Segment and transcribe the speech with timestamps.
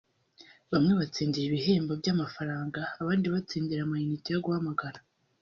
[0.71, 4.99] bamwe batsindira ibihembo by’amafaranga abandi batsindira amainite yo guhamagara